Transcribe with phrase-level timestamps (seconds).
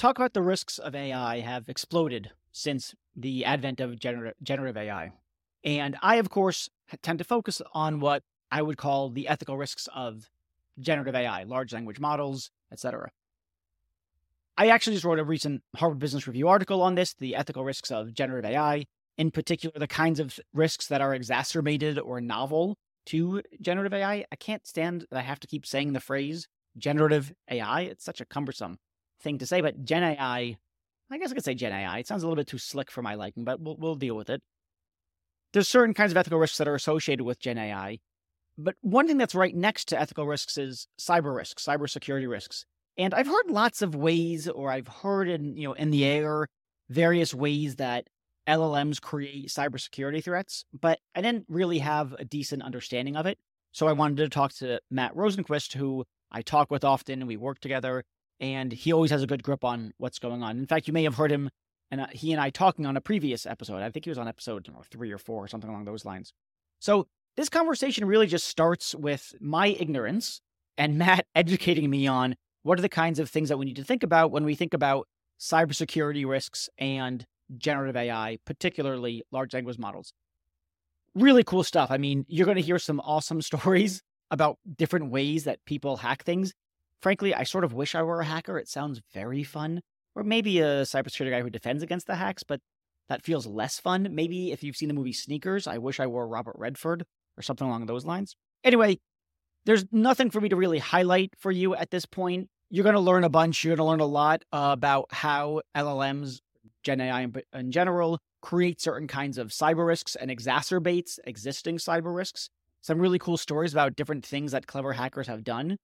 [0.00, 5.12] talk about the risks of AI have exploded since the advent of gener- generative AI.
[5.62, 6.70] And I, of course,
[7.02, 10.30] tend to focus on what I would call the ethical risks of
[10.78, 13.10] generative AI, large language models, etc.
[14.56, 17.90] I actually just wrote a recent Harvard Business Review article on this, the ethical risks
[17.90, 18.86] of generative AI,
[19.18, 24.24] in particular, the kinds of risks that are exacerbated or novel to generative AI.
[24.32, 26.48] I can't stand that I have to keep saying the phrase
[26.78, 27.82] generative AI.
[27.82, 28.78] It's such a cumbersome
[29.20, 30.56] thing to say, but Gen AI,
[31.10, 31.98] I guess I could say Gen AI.
[31.98, 34.30] It sounds a little bit too slick for my liking, but we'll, we'll deal with
[34.30, 34.42] it.
[35.52, 37.98] There's certain kinds of ethical risks that are associated with Gen AI.
[38.56, 42.64] But one thing that's right next to ethical risks is cyber risks, cybersecurity risks.
[42.98, 46.48] And I've heard lots of ways, or I've heard in, you know, in the air,
[46.88, 48.08] various ways that
[48.46, 53.38] LLMs create cybersecurity threats, but I didn't really have a decent understanding of it.
[53.72, 57.36] So I wanted to talk to Matt Rosenquist, who I talk with often and we
[57.36, 58.04] work together,
[58.40, 60.58] and he always has a good grip on what's going on.
[60.58, 61.50] In fact, you may have heard him
[61.90, 63.82] and uh, he and I talking on a previous episode.
[63.82, 66.32] I think he was on episode know, three or four or something along those lines.
[66.78, 67.06] So
[67.36, 70.40] this conversation really just starts with my ignorance
[70.78, 73.84] and Matt educating me on what are the kinds of things that we need to
[73.84, 75.06] think about when we think about
[75.40, 77.26] cybersecurity risks and
[77.56, 80.12] generative AI, particularly large language models.
[81.14, 81.90] Really cool stuff.
[81.90, 86.22] I mean, you're going to hear some awesome stories about different ways that people hack
[86.22, 86.52] things.
[87.00, 88.58] Frankly, I sort of wish I were a hacker.
[88.58, 89.80] It sounds very fun.
[90.14, 92.60] Or maybe a cybersecurity guy who defends against the hacks, but
[93.08, 94.08] that feels less fun.
[94.10, 97.04] Maybe if you've seen the movie Sneakers, I wish I were Robert Redford
[97.36, 98.34] or something along those lines.
[98.64, 98.98] Anyway,
[99.66, 102.48] there's nothing for me to really highlight for you at this point.
[102.70, 103.64] You're going to learn a bunch.
[103.64, 106.40] You're going to learn a lot about how LLMs
[106.82, 112.48] Gen AI in general create certain kinds of cyber risks and exacerbates existing cyber risks.
[112.80, 115.76] Some really cool stories about different things that clever hackers have done.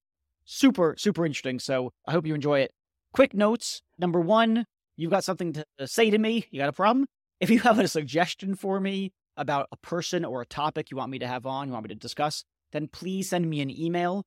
[0.47, 1.59] Super, super interesting.
[1.59, 2.71] So I hope you enjoy it.
[3.13, 3.83] Quick notes.
[3.99, 4.65] Number one,
[4.97, 6.47] you've got something to say to me.
[6.51, 7.07] You got a problem?
[7.39, 11.11] If you have a suggestion for me about a person or a topic you want
[11.11, 14.25] me to have on, you want me to discuss, then please send me an email.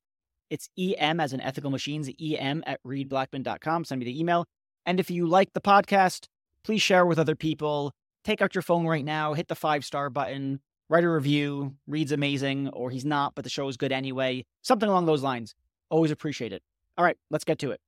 [0.52, 3.86] It's em as in ethical machines, em at reidblackman.com.
[3.86, 4.46] Send me the email.
[4.86, 6.28] And if you like the podcast,
[6.63, 7.91] please share with other people.
[8.24, 11.75] Take out your phone right now, hit the five star button, write a review.
[11.88, 14.46] Reid's amazing, or he's not, but the show is good anyway.
[14.62, 15.56] Something along those lines.
[15.89, 16.61] Always appreciate it.
[16.97, 17.81] All right, let's get to it.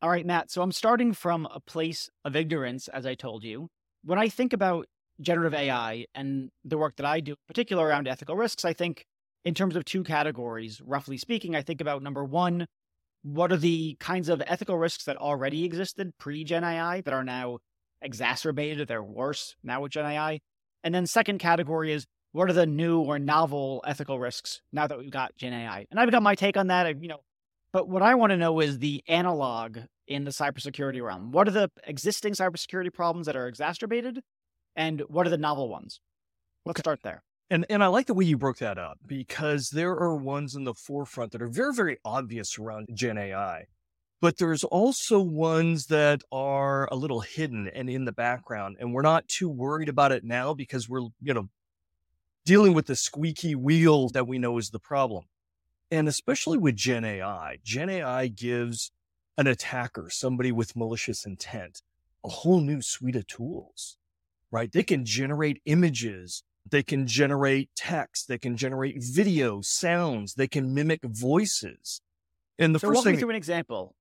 [0.00, 0.50] All right, Matt.
[0.50, 3.68] So I'm starting from a place of ignorance, as I told you.
[4.04, 4.86] When I think about
[5.20, 9.06] generative AI and the work that I do, particularly around ethical risks, I think
[9.44, 12.66] in terms of two categories, roughly speaking, I think about number one,
[13.34, 17.24] what are the kinds of ethical risks that already existed pre Gen AI that are
[17.24, 17.58] now
[18.02, 20.40] exacerbated, or they're worse now with Gen AI?
[20.84, 24.98] And then second category is what are the new or novel ethical risks now that
[24.98, 25.86] we've got Gen AI?
[25.90, 27.02] And I've got my take on that.
[27.02, 27.20] You know,
[27.72, 31.32] but what I want to know is the analog in the cybersecurity realm.
[31.32, 34.20] What are the existing cybersecurity problems that are exacerbated?
[34.78, 36.00] and what are the novel ones?
[36.64, 37.22] Let's start there.
[37.50, 40.64] And and I like the way you broke that up because there are ones in
[40.64, 43.66] the forefront that are very very obvious around Gen AI.
[44.20, 49.02] But there's also ones that are a little hidden and in the background and we're
[49.02, 51.48] not too worried about it now because we're, you know,
[52.44, 55.24] dealing with the squeaky wheel that we know is the problem.
[55.90, 58.92] And especially with Gen AI, Gen AI gives
[59.38, 61.82] an attacker, somebody with malicious intent,
[62.24, 63.96] a whole new suite of tools
[64.50, 64.72] right?
[64.72, 70.74] They can generate images, they can generate text, they can generate video, sounds, they can
[70.74, 72.00] mimic voices.
[72.58, 73.94] And the so first walk thing, me through an example.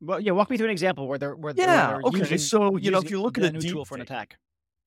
[0.00, 2.18] Well, yeah, walk me through an example where they're where yeah, they're okay.
[2.18, 4.36] Using, so you know, if you look at a new tool for an attack,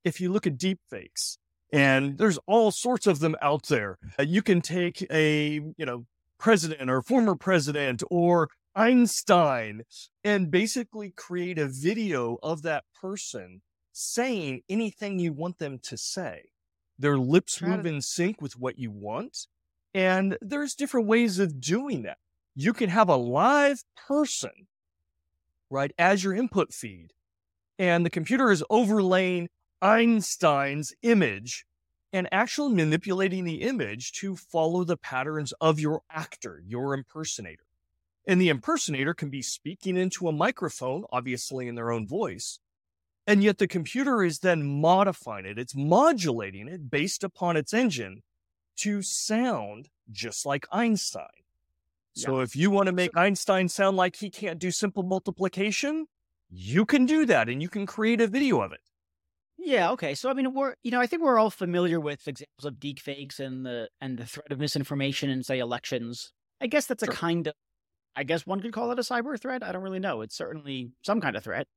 [0.04, 1.38] if you look at deep fakes,
[1.72, 6.06] and there's all sorts of them out there, uh, you can take a you know
[6.38, 9.84] president or former president or Einstein
[10.24, 13.62] and basically create a video of that person
[13.94, 16.50] saying anything you want them to say.
[16.98, 17.90] Their lips move to...
[17.90, 19.48] in sync with what you want.
[19.94, 22.18] And there's different ways of doing that.
[22.54, 24.68] You can have a live person,
[25.70, 27.14] right, as your input feed.
[27.78, 29.50] And the computer is overlaying
[29.82, 31.66] Einstein's image
[32.14, 37.66] and actually manipulating the image to follow the patterns of your actor, your impersonator.
[38.26, 42.60] And the impersonator can be speaking into a microphone, obviously in their own voice,
[43.28, 48.22] and yet the computer is then modifying it, it's modulating it based upon its engine
[48.78, 51.28] to sound just like Einstein.
[52.14, 52.44] So yeah.
[52.44, 56.08] if you want to make Einstein sound like he can't do simple multiplication,
[56.50, 58.80] you can do that and you can create a video of it.
[59.58, 60.14] Yeah, okay.
[60.16, 63.00] So I mean, we're you know, I think we're all familiar with examples of deep
[63.00, 66.32] fakes and the and the threat of misinformation in say elections.
[66.62, 67.54] I guess that's a kind of
[68.16, 69.64] I guess one could call it a cyber threat.
[69.64, 70.22] I don't really know.
[70.22, 71.68] It's certainly some kind of threat.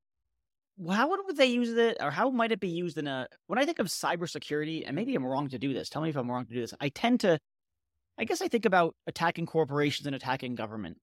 [0.87, 3.27] How would they use it, or how might it be used in a?
[3.47, 5.89] When I think of cybersecurity, and maybe I'm wrong to do this.
[5.89, 6.73] Tell me if I'm wrong to do this.
[6.81, 7.39] I tend to,
[8.19, 10.99] I guess, I think about attacking corporations and attacking government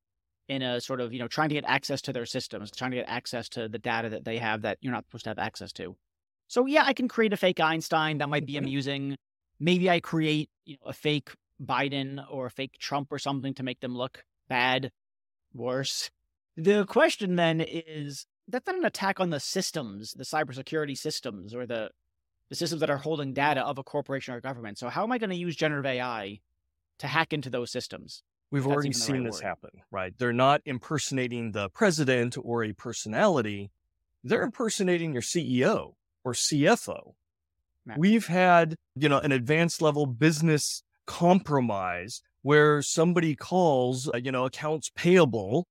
[0.49, 2.97] in a sort of you know trying to get access to their systems, trying to
[2.97, 5.73] get access to the data that they have that you're not supposed to have access
[5.73, 5.95] to.
[6.47, 8.59] So yeah, I can create a fake Einstein that might be Mhm.
[8.59, 9.17] amusing.
[9.59, 11.31] Maybe I create you know a fake
[11.61, 14.91] Biden or a fake Trump or something to make them look bad,
[15.53, 16.11] worse.
[16.57, 21.65] The question then is that's not an attack on the systems, the cybersecurity systems, or
[21.65, 21.89] the
[22.49, 24.77] the systems that are holding data of a corporation or government.
[24.77, 26.39] So how am I going to use generative AI
[26.99, 28.21] to hack into those systems?
[28.51, 29.47] We've already seen right this word.
[29.47, 30.13] happen, right?
[30.17, 33.71] They're not impersonating the president or a personality.
[34.23, 35.93] They're impersonating your CEO
[36.23, 37.13] or CFO.
[37.87, 37.95] Yeah.
[37.97, 44.45] We've had, you know, an advanced level business compromise where somebody calls, uh, you know,
[44.45, 45.67] accounts payable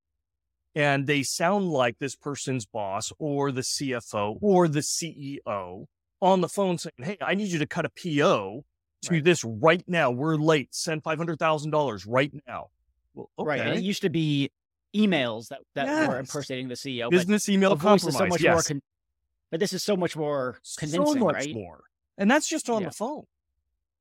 [0.75, 5.87] and they sound like this person's boss or the CFO or the CEO
[6.21, 8.65] on the phone saying, Hey, I need you to cut a PO
[9.03, 9.23] to Right.
[9.25, 10.11] this right now.
[10.11, 10.75] We're late.
[10.75, 12.69] Send $500,000 right now.
[13.15, 13.47] Well, okay.
[13.49, 13.61] Right.
[13.61, 14.50] And it used to be
[14.94, 17.11] emails that, that were impersonating the CEO.
[17.11, 18.06] Business email compromise.
[18.06, 18.53] is so much yes.
[18.55, 18.82] more con-
[19.50, 21.55] but this is so much more convincing, so much right?
[21.55, 21.85] more.
[22.19, 22.88] And that's just on Yeah.
[22.88, 23.25] the phone.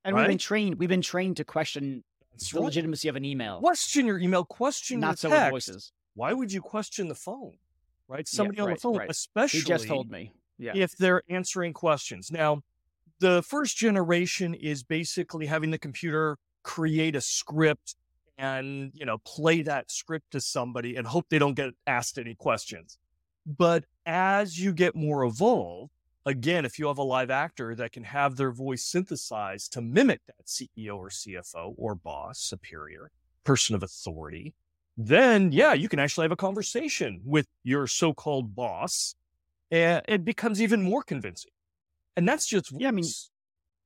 [0.06, 2.66] And we've been trained we've been trained to question That's the right.
[2.66, 5.92] legitimacy of an email, Question your email, question not your so with voices.
[6.15, 7.54] Why would you question the phone?
[8.07, 8.27] Right?
[8.27, 9.10] Somebody on the phone, right.
[9.10, 10.31] especially He just told me.
[10.60, 10.74] Yeah.
[10.75, 12.31] if they're answering questions.
[12.31, 12.62] Now,
[13.19, 17.95] the first generation is basically having the computer create a script
[18.38, 22.36] and, you know, play that script to somebody and hope they don't get asked any
[22.36, 22.98] questions.
[23.45, 25.92] But as you get more evolved,
[26.25, 30.21] again, if you have a live actor that can have their voice synthesized to mimic
[30.27, 33.12] that CEO or CFO or boss, superior,
[33.44, 34.54] person of authority,
[34.98, 39.16] then yeah, you can actually have a conversation with your so-called boss
[39.72, 41.51] and it becomes even more convincing.
[42.18, 43.16] And that's just Yeah, I mean.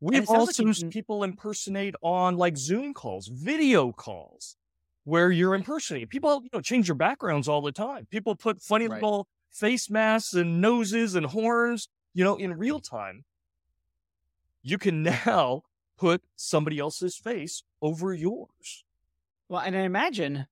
[0.02, 4.58] We've like also you seen people impersonate on like Zoom calls, video calls,
[5.06, 6.08] where you're impersonating.
[6.10, 8.08] People, you know, change your backgrounds all the time.
[8.12, 9.02] People put funny Right.
[9.02, 13.26] little face masks and noses and horns, you know, in real time.
[14.62, 15.64] You can now
[15.98, 18.86] put somebody else's face over yours.
[19.50, 20.48] Well, and I imagine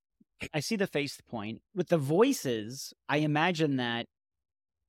[0.53, 2.93] I see the face point with the voices.
[3.07, 4.07] I imagine that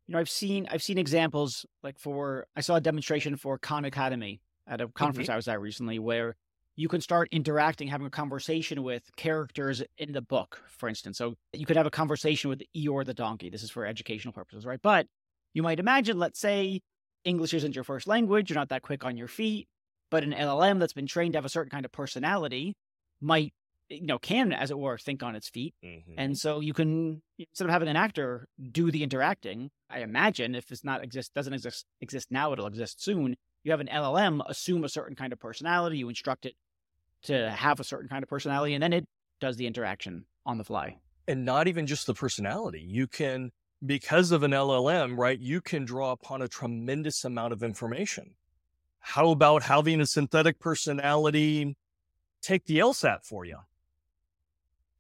[0.07, 3.85] you know I've seen I've seen examples like for I saw a demonstration for Khan
[3.85, 5.35] Academy at a conference mm-hmm.
[5.35, 6.35] I was at recently where
[6.79, 11.17] you can start interacting, having a conversation with characters in the book, for instance.
[11.17, 13.49] So you could have a conversation with Eeyore the donkey.
[13.49, 14.81] This is for educational purposes, right?
[14.83, 15.07] But
[15.55, 16.83] you might imagine, let's say
[17.25, 19.69] English isn't your first language, you're not that quick on your feet,
[20.11, 22.75] but an LLM that's been trained to have a certain kind of personality
[23.23, 23.55] might
[23.89, 26.13] you know can as it were think on its feet mm-hmm.
[26.17, 30.71] and so you can instead of having an actor do the interacting i imagine if
[30.71, 34.85] it's not exist doesn't exist exist now it'll exist soon you have an llm assume
[34.85, 36.55] a certain kind of personality you instruct it
[37.23, 39.07] to have a certain kind of personality and then it
[39.41, 40.97] does the interaction on the fly
[41.29, 42.81] and not even just the personality.
[42.81, 43.53] You can,
[43.85, 45.39] because of an LLM, right?
[45.39, 48.35] You can draw upon a tremendous amount of information.
[49.01, 51.77] How about having a synthetic personality
[52.43, 53.59] take the LSAT for you,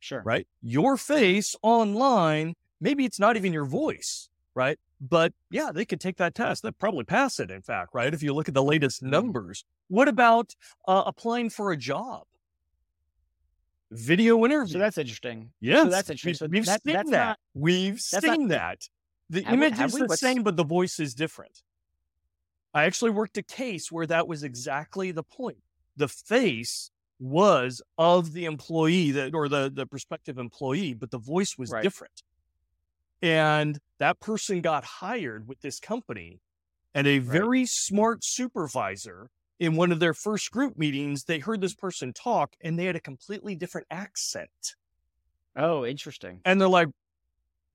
[0.01, 0.47] sure right?
[0.63, 4.79] Your face online, maybe it's not even your voice, right?
[5.01, 6.63] But yeah, they could take that test.
[6.63, 8.13] They'd probably pass it, in fact, right?
[8.15, 9.09] If you look at the latest Mhm.
[9.11, 9.65] numbers.
[9.89, 10.55] What about
[10.89, 12.25] uh, applying for a job?
[13.93, 14.73] Video interview.
[14.75, 16.35] so that's interesting Yes, that's interesting.
[16.35, 17.07] So we've that- seen that.
[17.07, 18.89] not- we've that's not- seen that.
[19.31, 20.07] The Have we- image is we?
[20.07, 21.63] the same, but the voice is different.
[22.75, 25.63] I actually worked a case where that was exactly the point.
[25.97, 31.57] The face was of the employee that or the the prospective employee, but the voice
[31.59, 31.83] was Right.
[31.83, 32.23] different.
[33.23, 36.41] And that person got hired with this company,
[36.95, 41.75] and a very smart supervisor in one of their first group meetings, they heard this
[41.75, 44.77] person talk and they had a completely different accent.
[45.57, 46.89] oh interesting And they're like,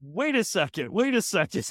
[0.02, 1.66] wait a second, wait a second.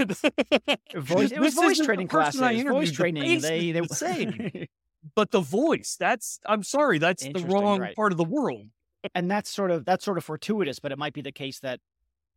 [0.96, 4.52] voice, it was voice training classes voice training they they the same.
[5.14, 7.97] But the voice, that's, I'm sorry, that's the wrong right.
[7.97, 8.67] part of the world.
[9.14, 11.81] and that's sort of that's sort of fortuitous, but it might be the case that,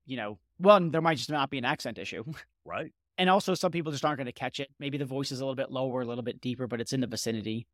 [0.05, 2.23] you know, one there might just not be an accent issue,
[2.65, 2.91] Right.
[3.17, 4.69] and also some people just aren't going to catch it.
[4.79, 7.01] Maybe the voice is a little bit lower, a little bit deeper, but it's in
[7.01, 7.67] the vicinity.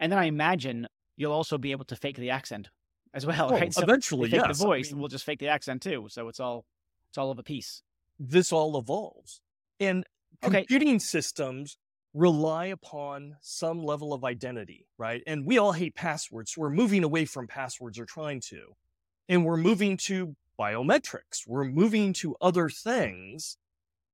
[0.00, 2.68] And then I imagine you'll also be able to fake the accent
[3.14, 3.72] as well, Oh, right?
[3.72, 4.58] So eventually, fake yes.
[4.58, 6.06] the I voice, mean, and we'll just fake the accent too.
[6.10, 6.64] So it's all
[7.10, 7.82] it's all of a piece.
[8.18, 9.40] this all evolves.
[9.80, 10.04] And
[10.44, 10.58] Okay.
[10.58, 11.78] computing systems
[12.14, 15.22] rely upon some level of identity, right?
[15.26, 16.56] And we all hate passwords.
[16.56, 18.74] We're moving away from passwords or trying to.
[19.28, 21.46] And we're moving to biometrics.
[21.46, 23.56] We're moving to other things.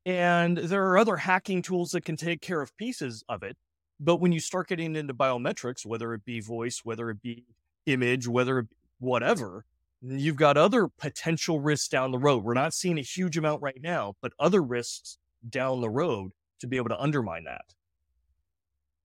[0.05, 3.57] And there are other hacking tools that can take care of pieces of it.
[4.01, 7.45] But when you start getting into biometrics, whether it be voice, whether it be
[7.87, 9.65] image, whether it be whatever,
[10.03, 12.45] you've got other potential risks down the road.
[12.45, 15.17] We're not seeing a huge amount right now, but other risks
[15.49, 17.65] down the road to be able to undermine that.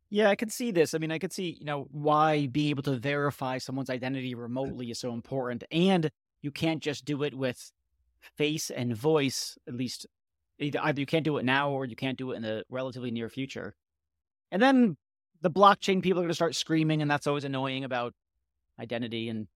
[0.09, 0.93] Yeah, I can see this.
[0.93, 4.39] I mean, I could see, you know, why being able to verify someone's identity mm.
[4.39, 5.63] remotely is so important.
[5.71, 6.09] And
[6.41, 7.71] you can't just do it with
[8.37, 10.07] face and voice, at least
[10.59, 13.11] either, either you can't do it now or you can't do it in the relatively
[13.11, 13.75] near future.
[14.51, 14.97] And then
[15.41, 18.13] the blockchain people are going to start screaming, and that's always annoying about
[18.79, 19.29] identity.
[19.29, 19.47] And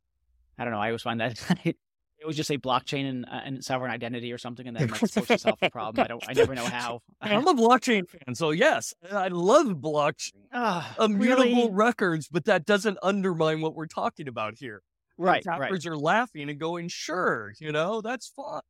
[0.57, 1.39] I don't know, I always find that
[2.23, 5.05] it would just say blockchain and, uh, and sovereign identity or something, and then like
[5.05, 6.05] supposed to solve the problem.
[6.05, 7.01] I don't, I never know how.
[7.21, 11.69] I'm a blockchain fan, so yes, I love blockchain, uh, immutable really?
[11.69, 14.81] records, but that doesn't undermine what we're talking about here.
[15.17, 15.85] Right, right.
[15.85, 18.61] are laughing and going, "Sure, you know, that's fun."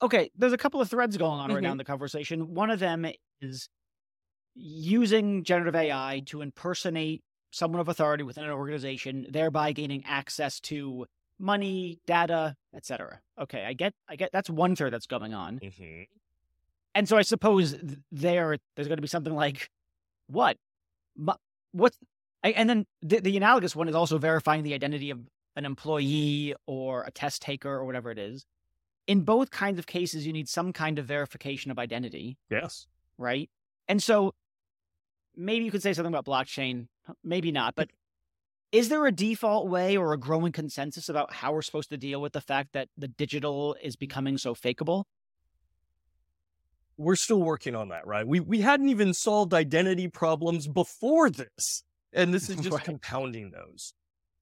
[0.00, 1.56] Okay, there's a couple of threads going on mm-hmm.
[1.56, 2.54] right now in the conversation.
[2.54, 3.06] One of them
[3.42, 3.68] is
[4.54, 11.06] using generative AI to impersonate someone of authority within an organization, thereby gaining access to
[11.38, 13.20] money, data, etc.
[13.40, 14.30] Okay, I get, I get.
[14.32, 16.02] That's one third that's going on, mm-hmm.
[16.94, 17.76] and so I suppose
[18.12, 19.70] there, there's going to be something like,
[20.26, 20.56] what,
[21.72, 21.96] what's,
[22.42, 25.20] and then the, the analogous one is also verifying the identity of
[25.56, 28.44] an employee or a test taker or whatever it is.
[29.06, 32.36] In both kinds of cases, you need some kind of verification of identity.
[32.50, 32.86] Yes.
[33.16, 33.50] Right.
[33.88, 34.34] And so
[35.34, 36.88] maybe you could say something about blockchain,
[37.24, 37.88] maybe not, but
[38.72, 42.20] is there a default way or a growing consensus about how we're supposed to deal
[42.20, 45.04] with the fact that the digital is becoming so fakeable?
[46.96, 48.26] We're still working on that, right?
[48.26, 52.84] We we hadn't even solved identity problems before this, and this is just right.
[52.84, 53.94] compounding those.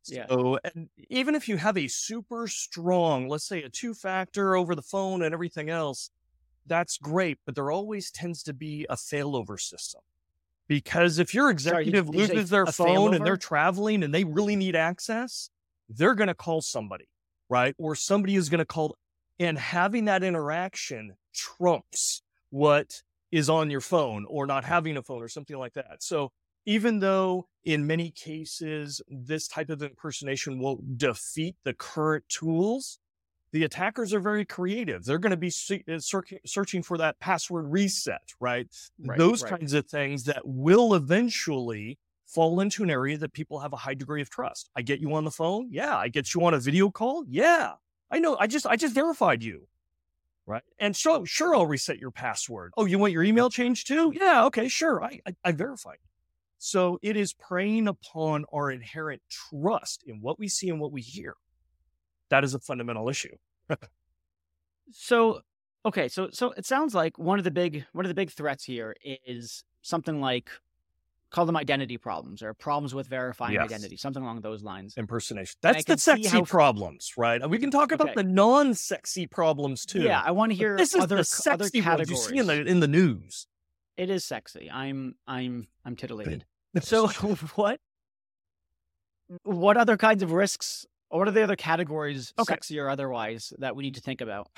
[0.08, 0.26] Yeah.
[0.28, 4.74] So, and even if you have a super strong, let's say a two factor over
[4.74, 6.10] the phone and everything else,
[6.66, 10.00] that's great, but there always tends to be a failover system.
[10.68, 14.74] Because if your executive Sorry, loses their phone and they're traveling and they really need
[14.74, 15.50] access,
[15.88, 17.08] they're going to call somebody,
[17.48, 17.74] right?
[17.78, 18.96] Or somebody is going to call,
[19.38, 25.22] and having that interaction trumps what is on your phone or not having a phone
[25.22, 26.02] or something like that.
[26.02, 26.32] So
[26.64, 32.98] even though in many cases this type of impersonation will defeat the current tools,
[33.56, 35.02] the attackers are very creative.
[35.06, 35.50] They're going to be
[35.88, 35.98] uh,
[36.44, 38.68] searching for that password reset, right?
[39.02, 39.58] right Those right.
[39.58, 43.94] kinds of things that will eventually fall into an area that people have a high
[43.94, 44.68] degree of trust.
[44.76, 45.68] I get you on the phone.
[45.70, 45.96] Yeah.
[45.96, 47.24] I get you on a video call.
[47.26, 47.72] Yeah.
[48.10, 48.36] I know.
[48.38, 49.66] I just, I just verified you.
[50.44, 50.62] Right.
[50.78, 52.74] And so, sure, I'll reset your password.
[52.76, 54.12] Oh, you want your email changed too?
[54.14, 54.44] Yeah.
[54.44, 54.68] Okay.
[54.68, 55.02] Sure.
[55.02, 55.96] I, I, I verified.
[56.58, 61.00] So it is preying upon our inherent trust in what we see and what we
[61.00, 61.36] hear.
[62.28, 63.36] That is a fundamental issue.
[64.92, 65.40] So
[65.84, 68.64] okay, so so it sounds like one of the big one of the big threats
[68.64, 70.50] here is something like
[71.30, 73.64] call them identity problems or problems with verifying yes.
[73.64, 74.94] identity, something along those lines.
[74.96, 75.56] Impersonation.
[75.60, 76.42] That's the sexy how...
[76.42, 77.48] problems, right?
[77.48, 78.14] We can talk about okay.
[78.16, 80.02] the non-sexy problems too.
[80.02, 82.10] Yeah, I want to hear this other, is the sexy other categories.
[82.10, 83.46] you see in the in the news.
[83.96, 84.70] It is sexy.
[84.70, 86.44] I'm I'm I'm titillated.
[86.80, 87.08] so
[87.54, 87.80] what
[89.42, 92.52] what other kinds of risks what are the other categories, okay.
[92.52, 94.48] sexy or otherwise, that we need to think about?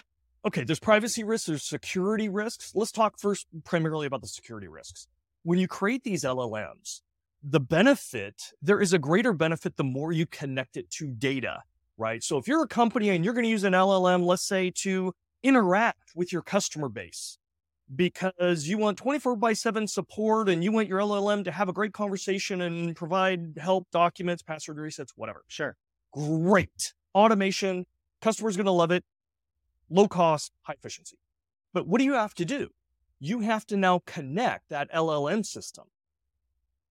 [0.44, 2.72] Okay, there's privacy risks, there's security risks.
[2.74, 5.08] Let's talk first primarily about the security risks.
[5.42, 7.00] When you create these LLMs,
[7.42, 11.62] the benefit, there is a greater benefit the more you connect it to data,
[11.96, 12.22] right?
[12.22, 15.14] So if you're a company and you're going to use an LLM, let's say to
[15.42, 17.38] interact with your customer base
[17.94, 21.72] because you want 24 by 7 support and you want your LLM to have a
[21.72, 25.44] great conversation and provide help, documents, password resets, whatever.
[25.48, 25.76] Sure.
[26.12, 26.94] Great.
[27.14, 27.86] Automation,
[28.20, 29.04] customer's going to love it.
[29.90, 31.18] Low cost, high efficiency.
[31.72, 32.68] But what do you have to do?
[33.20, 35.84] You have to now connect that LLM system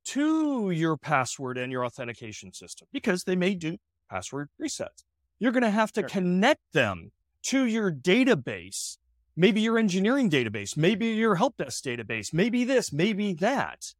[0.05, 3.77] to your password and your authentication system because they may do
[4.09, 5.03] password resets.
[5.39, 6.09] You're going to have to sure.
[6.09, 7.11] connect them
[7.43, 8.97] to your database,
[9.35, 13.93] maybe your engineering database, maybe your help desk database, maybe this, maybe that.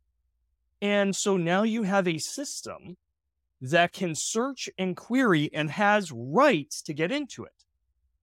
[0.81, 2.97] And so now you have a system
[3.61, 7.51] that can search and query and has rights to get into it.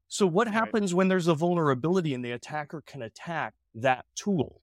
[0.08, 0.54] So what right.
[0.54, 4.60] happens when there's a vulnerability and the attacker can attack that tool?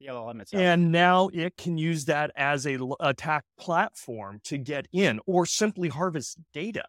[0.00, 0.60] The LLM itself.
[0.60, 5.88] And now it can use that as a attack platform to get in or simply
[5.88, 6.84] harvest data.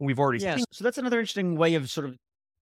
[0.00, 0.64] We've already yeah, seen.
[0.72, 2.16] So that's another interesting way of sort of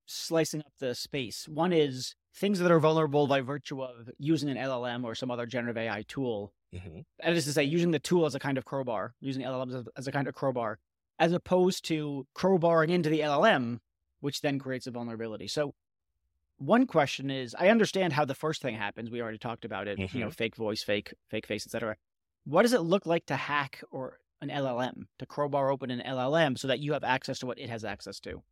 [0.06, 1.48] slicing up the space.
[1.48, 5.46] One is things that are vulnerable by virtue of using an LLM or some other
[5.46, 6.52] generative AI tool.
[6.74, 7.00] Mm-hmm.
[7.22, 9.88] That is to say, using the tool as a kind of crowbar, using LLMs as,
[9.96, 10.78] as a kind of crowbar,
[11.18, 13.78] as opposed to crowbarring into the LLM,
[14.20, 15.46] which then creates a vulnerability.
[15.46, 15.74] So,
[16.58, 19.10] one question is, I understand how the first thing happens.
[19.10, 19.98] We already talked about it.
[19.98, 20.16] Mm-hmm.
[20.16, 20.34] You know, mm-hmm.
[20.34, 21.96] fake voice, fake fake face, etc.
[22.44, 26.58] What does it look like to hack or an LLM to crowbar open an LLM
[26.58, 28.42] so that you have access to what it has access to?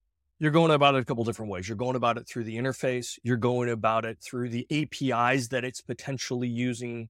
[0.42, 1.68] You're going about it a couple different ways.
[1.68, 3.16] You're going about it through the interface.
[3.22, 7.08] You're going about it through the APIs that it's potentially using.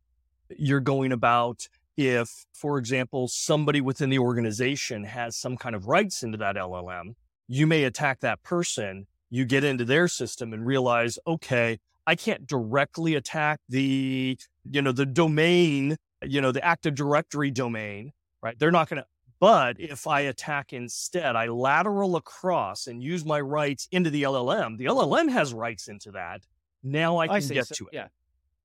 [0.50, 6.22] You're going about if, for example, somebody within the organization has some kind of rights
[6.22, 7.14] into that LLM,
[7.48, 9.06] you may attack that person.
[9.30, 14.36] You get into their system and realize, okay, I can't directly attack the,
[14.70, 18.12] you know, the domain, you know, the Active Directory domain,
[18.42, 18.58] right?
[18.58, 19.08] They're not going to
[19.42, 24.78] but if I attack instead, I lateral across and use my rights into the LLM,
[24.78, 26.46] the LLM has rights into that.
[26.84, 27.94] Now I can I get so, to it.
[27.94, 28.06] Yeah.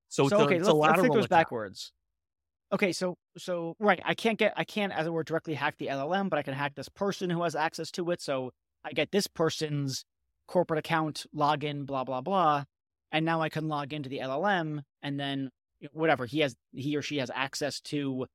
[0.08, 1.94] So, so okay, let's, let's think those backwards.
[2.72, 5.88] Okay, so so right, I can't get I can't as it were directly hack the
[5.88, 8.22] LLM, but I can hack this person who has access to it.
[8.22, 8.52] So
[8.86, 10.06] I get this person's
[10.48, 12.66] corporate account login, blah blah blah,
[13.12, 15.50] and now I can log into the LLM, and then
[15.92, 18.28] whatever he has, he or she has access to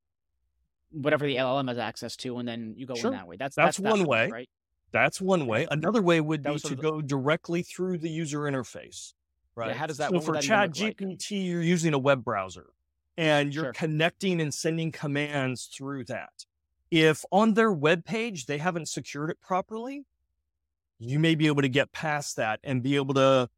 [0.92, 3.11] whatever the LLM has access to, and then you go sure.
[3.11, 3.37] in that way.
[3.37, 4.49] That's that's, that's one way, right?
[4.92, 5.66] That's one way.
[5.70, 9.14] Another way would be to go directly through the user interface,
[9.54, 9.68] right?
[9.68, 10.12] Yeah, how does that?
[10.12, 10.22] Work?
[10.22, 11.30] So for Chat GPT, like?
[11.30, 12.66] you're using a web browser,
[13.16, 13.72] and you're sure.
[13.72, 16.46] connecting and sending commands through that.
[16.90, 20.04] If on their web page they haven't secured it properly,
[20.99, 23.49] you may be able to get past that and be able to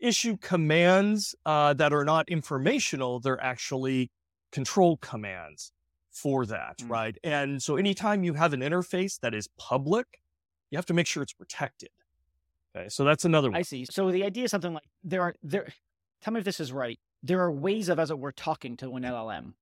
[0.00, 4.10] issue commands uh, that are not informational; they're actually
[4.50, 5.72] control commands
[6.16, 6.90] for that, mm.
[6.90, 7.16] right?
[7.22, 10.20] And so anytime you have an interface that is public,
[10.70, 11.90] you have to make sure it's protected.
[12.76, 13.58] Okay, so that's another one.
[13.58, 13.86] I see.
[13.90, 15.72] So the idea is something like there are there.
[16.22, 16.98] Tell me if this is right.
[17.22, 19.54] There are ways of, as it were, talking to an LLM.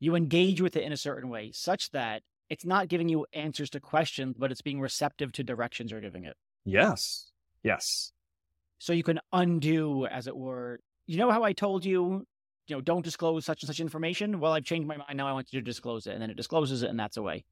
[0.00, 3.70] You engage with it in a certain way, such that it's not giving you answers
[3.70, 6.36] to questions, but it's being receptive to directions you're giving it.
[6.64, 7.30] Yes.
[7.62, 8.12] Yes.
[8.78, 10.80] So you can undo, as it were.
[11.06, 12.26] You know how I told you
[12.68, 14.40] you know, don't disclose such and such information.
[14.40, 15.16] Well, I've changed my mind.
[15.16, 16.12] Now I want you to disclose it.
[16.12, 17.44] And then it discloses it, and that's a way.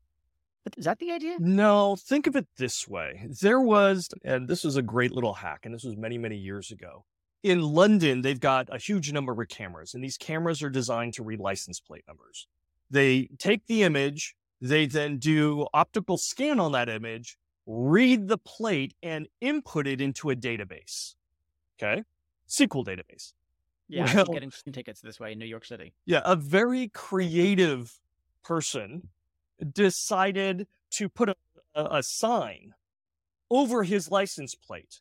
[0.65, 1.37] But is that the idea?
[1.39, 3.29] No, think of it this way.
[3.41, 6.73] There was, and this was a great little hack, and this was many, many years
[6.73, 7.05] ago.
[7.43, 11.23] In London, they've got a huge number of cameras, and these cameras are designed to
[11.23, 12.49] read license plate numbers.
[12.91, 18.95] They take the image, they then do optical scan on that image, read the plate,
[19.03, 21.15] and input it into a database.
[21.81, 22.03] Okay.
[22.49, 23.35] SQL database.
[23.89, 25.93] Yeah, well, getting tickets this way in New York City.
[26.07, 28.01] Yeah, a very creative
[28.43, 29.09] person
[29.73, 31.37] decided to put a,
[31.75, 32.75] a, a sign
[33.51, 35.01] over his license plate,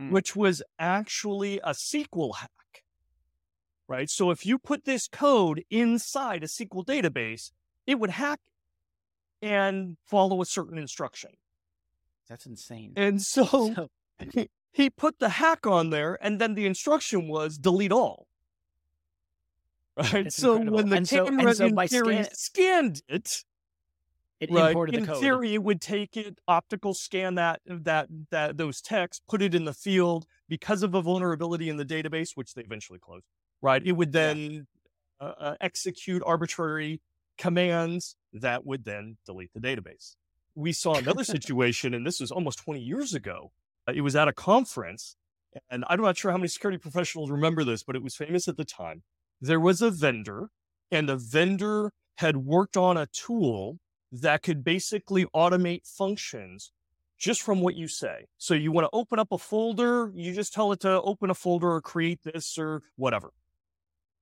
[0.00, 0.10] mm.
[0.10, 2.50] which was actually a SQL hack.
[3.86, 4.08] Right.
[4.08, 7.50] So if you put this code inside a SQL database,
[7.86, 8.40] it would hack
[9.42, 11.32] and follow a certain instruction.
[12.28, 12.94] That's insane.
[12.96, 13.88] And so, so
[14.74, 18.26] he put the hack on there, and then the instruction was delete all.
[19.96, 20.24] Right.
[20.24, 20.76] That's so incredible.
[20.76, 23.44] when the and camera so, so in theory scan- scanned it,
[24.40, 25.20] it right, imported in the code.
[25.20, 29.64] theory, it would take it, optical scan that that that those texts, put it in
[29.64, 33.26] the field because of a vulnerability in the database, which they eventually closed.
[33.62, 33.80] Right.
[33.86, 34.66] It would then
[35.20, 35.26] yeah.
[35.26, 37.00] uh, uh, execute arbitrary
[37.38, 40.16] commands that would then delete the database.
[40.56, 43.52] We saw another situation, and this was almost 20 years ago,
[43.88, 45.16] Uh, it was at a conference,
[45.70, 48.56] and I'm not sure how many security professionals remember this, but it was famous at
[48.56, 49.02] the time.
[49.40, 50.48] There was a vendor,
[50.90, 53.78] and the vendor had worked on a tool
[54.12, 56.72] that could basically automate functions
[57.18, 58.26] just from what you say.
[58.38, 61.34] So you want to open up a folder, you just tell it to open a
[61.34, 63.30] folder or create this or whatever.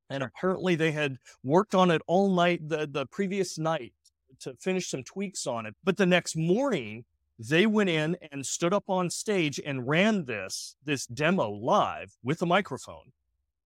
[0.08, 3.94] And apparently they had worked on it all night the, the previous night
[4.40, 5.74] to finish some tweaks on it.
[5.82, 7.04] But the next morning,
[7.38, 12.42] they went in and stood up on stage and ran this this demo live with
[12.42, 13.12] a microphone.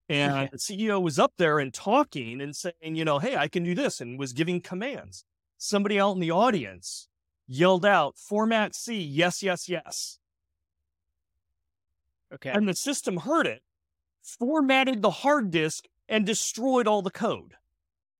[0.09, 3.63] And the ceo was up there and talking and saying you know hey i can
[3.63, 5.25] do this and was giving commands.
[5.57, 7.07] Somebody out in the audience
[7.47, 10.19] yelled out format c yes yes yes.
[12.33, 12.49] Okay.
[12.49, 13.61] And the system heard it
[14.21, 17.53] formatted the hard disk and destroyed all the code.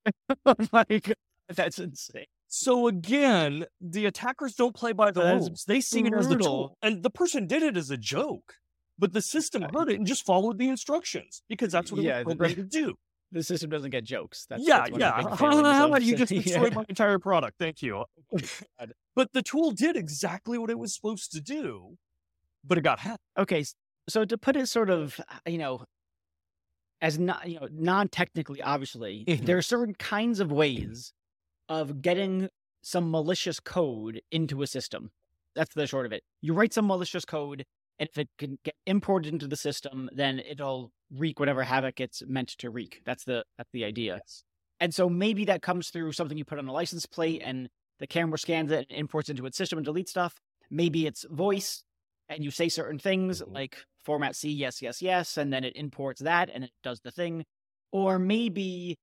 [0.46, 1.16] Oh my god.
[1.50, 2.26] That's insane
[2.58, 5.64] so again, the attackers don't play by the rules.
[5.66, 6.18] They see brutal.
[6.18, 6.78] it as the tool.
[6.82, 8.56] And the person did it as a joke,
[8.98, 12.26] but the system heard it and just followed the instructions because that's what yeah, it
[12.26, 12.96] was programmed the, to do.
[13.30, 14.46] The system doesn't get jokes.
[14.50, 15.36] That's, yeah, that's yeah.
[15.36, 16.78] How about you just destroyed yeah.
[16.78, 17.58] my entire product?
[17.60, 18.06] Thank you.
[19.18, 21.98] but the tool did exactly what it was supposed to do,
[22.64, 23.20] but it got hacked.
[23.38, 23.66] Okay,
[24.08, 25.84] So to put it sort of, uh, you know,
[27.02, 29.46] as not, you know, non-technically, obviously, Mhm.
[29.46, 31.12] there are certain kinds of ways
[31.70, 32.50] of getting
[32.84, 35.12] some malicious code into a system.
[35.56, 36.24] That's the short of it.
[36.42, 37.66] You write some malicious code,
[38.00, 42.22] and if it can get imported into the system, then it'll wreak whatever havoc it's
[42.26, 43.02] meant to wreak.
[43.06, 44.22] That's the that's the idea.
[44.80, 48.08] And so maybe that comes through something you put on a license plate and the
[48.08, 50.40] camera scans it and imports into its system and deletes stuff.
[50.70, 51.84] Maybe it's voice
[52.30, 53.56] and you say certain things Mhm.
[53.56, 57.12] like format C, yes, yes, yes, and then it imports that and it does the
[57.12, 57.46] thing.
[57.92, 58.98] Or maybe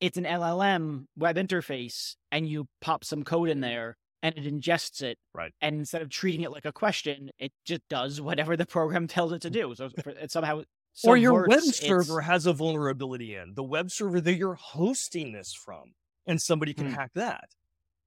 [0.00, 5.02] it's an LLM web interface and you pop some code in there and it ingests
[5.02, 5.18] it.
[5.34, 5.52] Right.
[5.60, 9.32] And instead of treating it like a question, it just does whatever the program tells
[9.32, 9.74] it to do.
[9.74, 10.62] So it somehow
[11.04, 14.54] or your web subverts its- server has a vulnerability in the web server that you're
[14.54, 15.92] hosting this from,
[16.26, 16.94] and somebody can Hmm.
[16.94, 17.50] hack that.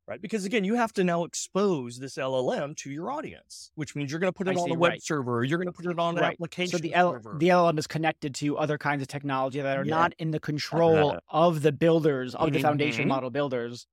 [0.10, 0.22] Right.
[0.22, 4.20] Because again, you have to now expose this LLM to your audience, which means you're
[4.20, 5.02] going to put I it on see, a web right.
[5.02, 6.26] server you're going to put it on an Right.
[6.26, 7.38] application So the L- server.
[7.40, 9.86] the LLM is connected to other kinds of technology that are Yeah.
[9.86, 13.08] not in the control of the builders of the foundation Mhm.
[13.08, 13.88] model builders,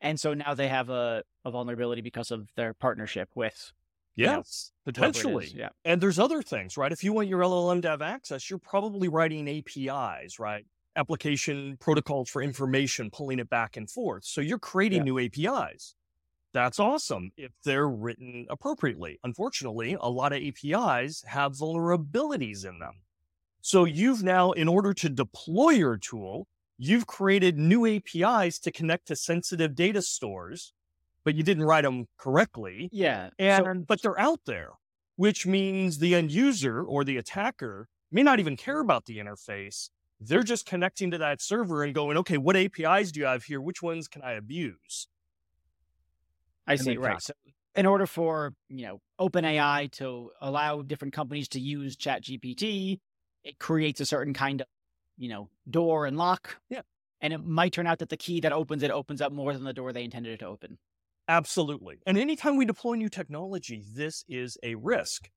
[0.00, 3.72] and so now they have a, a vulnerability because of their partnership with
[4.16, 5.50] yes, potentially.
[5.54, 6.92] Yeah, And there's other things, right?
[6.92, 10.66] If you want your LLM to have access, you're probably writing APIs, right?
[10.94, 14.24] Application protocols for information, pulling it back and forth.
[14.24, 15.04] So you're creating Yeah.
[15.04, 15.94] new APIs.
[16.52, 19.18] That's awesome if they're written appropriately.
[19.24, 23.02] Unfortunately, a lot of APIs have vulnerabilities in them.
[23.62, 29.06] So you've now, in order to deploy your tool, you've created new APIs to connect
[29.06, 30.74] to sensitive data stores,
[31.24, 32.88] but you didn't write them correctly.
[32.92, 33.30] yeah.
[33.38, 34.72] And so, but they're out there,
[35.16, 39.88] which means the end user or the attacker may not even care about the interface.
[40.26, 43.60] They're just connecting to that server and going, okay, what APIs do you have here?
[43.60, 45.08] Which ones can I abuse?
[46.66, 46.96] I and see.
[46.96, 47.20] Right.
[47.20, 47.32] So
[47.74, 53.00] in order for you know OpenAI to allow different companies to use ChatGPT,
[53.44, 54.66] it creates a certain kind of
[55.16, 56.56] you know door and lock.
[56.68, 56.82] Yeah.
[57.20, 59.64] And it might turn out that the key that opens it opens up more than
[59.64, 60.78] the door they intended it to open.
[61.28, 62.00] Absolutely.
[62.04, 65.30] And anytime we deploy new technology, this is a risk.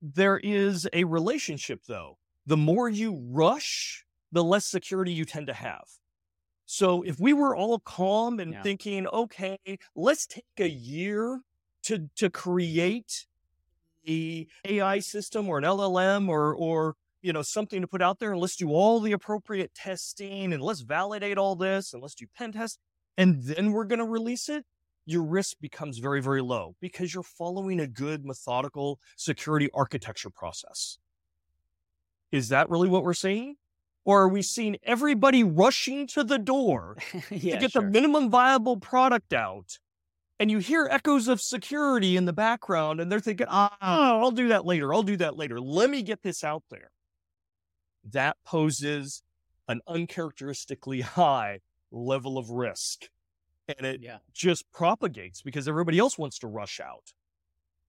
[0.00, 2.18] There is a relationship, though.
[2.46, 4.05] The more you rush,
[4.36, 5.84] the less security you tend to have.
[6.66, 8.62] So if we were all calm and Yeah.
[8.62, 9.58] thinking, okay,
[9.94, 11.42] let's take a year
[11.84, 13.26] to to create
[14.08, 18.32] a AI system or an LLM or or you know something to put out there
[18.32, 22.26] and let's do all the appropriate testing and let's validate all this and let's do
[22.36, 22.78] pen tests
[23.16, 24.64] and then we're going to release it
[25.06, 30.98] your risk becomes very, very low because you're following a good methodical security architecture process.
[32.32, 33.56] Is that really what we're seeing?
[34.06, 36.96] Or are we seeing everybody rushing to the door
[37.30, 37.54] yeah.
[37.54, 37.82] to get sure.
[37.82, 39.78] the minimum viable product out?
[40.38, 44.48] And you hear echoes of security in the background, and they're thinking, oh, I'll do
[44.48, 44.94] that later.
[44.94, 45.60] I'll do that later.
[45.60, 46.90] Let me get this out there.
[48.12, 49.22] That poses
[49.66, 53.08] an uncharacteristically high level of risk.
[53.76, 54.18] And it yeah.
[54.32, 57.12] just propagates because everybody else wants to rush out.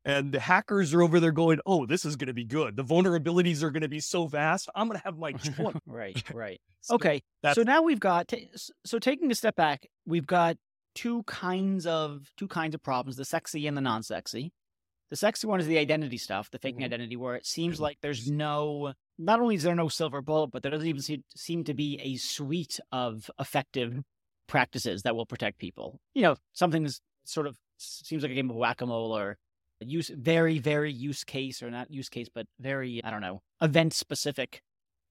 [0.07, 2.77] And the hackers are over there going, oh, this is going to be good.
[2.77, 4.69] The vulnerabilities are going to be so vast.
[4.73, 5.75] I'm going to have my choice.
[5.85, 6.23] right.
[6.33, 6.61] Right.
[6.81, 7.21] So Okay.
[7.53, 10.55] So now we've got s- so taking a step back, we've got
[10.95, 14.51] two kinds of two kinds of problems: the sexy and the non-sexy.
[15.09, 16.85] The sexy one is the identity stuff, the faking Mhm.
[16.85, 18.93] identity, where it seems like there's no.
[19.17, 21.99] Not only is there no silver bullet, but there doesn't even seem, seem to be
[22.03, 24.01] a suite of effective
[24.47, 25.99] practices that will protect people.
[26.13, 29.37] You know, something that's sort of seems like a game of whack-a-mole or
[29.81, 33.93] use very very use case or not use case, but very I don't know event
[33.93, 34.61] specific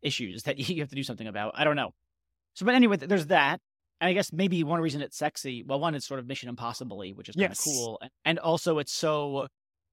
[0.03, 1.53] issues that you have to do something about.
[1.57, 1.91] I don't know.
[2.55, 3.61] So, but anyway, there's that.
[4.01, 6.99] And I guess maybe one reason it's sexy, well, one, it's sort of Mission Impossible
[6.99, 7.65] which is kind of Yes.
[7.65, 7.99] cool.
[8.03, 9.47] and- And also, it's so,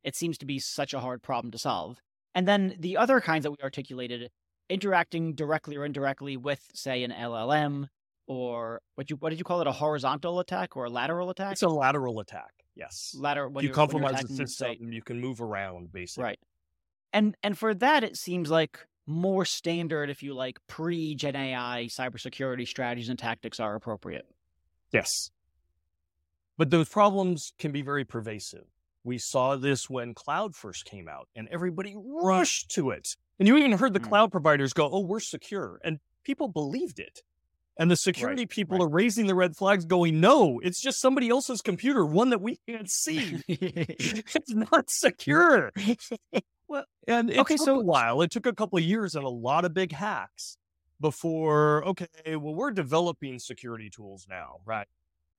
[0.03, 1.99] it seems to be such a hard problem to solve.
[2.35, 4.29] And then the other kinds that we articulated,
[4.69, 7.87] interacting directly or indirectly with, say, an LLM
[8.27, 9.67] or what you what did you call it?
[9.67, 11.53] A horizontal attack or a lateral attack?
[11.53, 12.51] It's a lateral attack.
[12.75, 13.15] Yes.
[13.17, 16.23] Lateral when you you're, when you're compromise the system, you can move around basically.
[16.23, 16.39] Right.
[17.11, 21.87] And and for that it seems like more standard, if you like, pre Gen AI
[21.89, 24.25] cybersecurity strategies and tactics are appropriate.
[24.91, 25.29] Yes.
[26.57, 28.65] But those problems can be very pervasive.
[29.03, 33.09] We saw this when cloud first came out and everybody rushed to it.
[33.39, 34.07] And you even heard the Mm.
[34.07, 35.81] cloud providers go, oh, we're secure.
[35.83, 37.21] And people believed it.
[37.77, 38.83] And the security people right.
[38.85, 42.59] are raising the red flags, going, no, it's just somebody else's computer, one that we
[42.67, 43.41] can't see.
[43.47, 45.71] it's not secure.
[46.67, 48.21] well, and it Okay, took so- a while.
[48.21, 50.57] It took a couple of years and a lot of big hacks
[51.01, 54.87] before, okay, well, we're developing security tools now, right?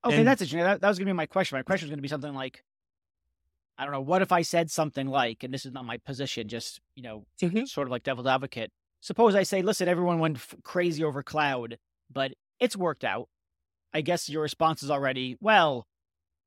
[0.04, 0.60] Okay, And- that's interesting.
[0.64, 1.56] That, that was going to be my question.
[1.56, 2.64] My question was going to be something like,
[3.78, 6.48] I don't know, what if I said something like, and this is not my position,
[6.48, 7.66] just, you know, Mhm.
[7.68, 8.72] sort of like devil's advocate.
[9.00, 11.78] Suppose I say, listen, everyone went f- crazy over cloud,
[12.14, 13.28] but it's worked out.
[13.92, 15.86] I guess your response is already, well,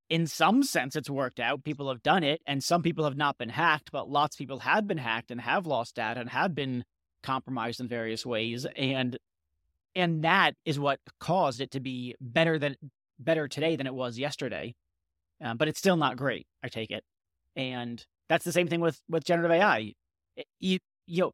[0.09, 1.63] in some sense, it's worked out.
[1.63, 4.59] People have done it, and some people have not been hacked, but lots of people
[4.59, 6.83] have been hacked and have lost data and have been
[7.23, 8.65] compromised in various ways.
[8.75, 9.17] And
[9.95, 12.75] and that is what caused it to be better than
[13.19, 14.75] better today than it was yesterday.
[15.41, 16.47] Um, but it's still not great.
[16.63, 17.03] I take it,
[17.55, 19.93] and that's the same thing with with generative AI.
[20.35, 21.31] It- you you know,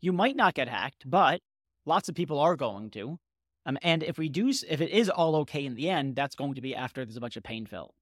[0.00, 1.40] you might not get hacked, but
[1.86, 3.18] lots of people are going to.
[3.66, 6.54] Um, and if we do, if it is all okay in the end, that's going
[6.54, 7.94] to be after there's a bunch of pain felt.